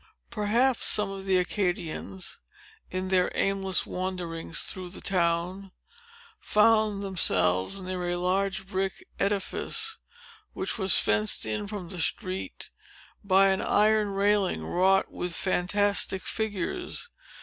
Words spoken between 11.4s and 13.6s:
in from the street by